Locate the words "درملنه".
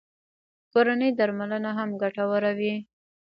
1.19-1.71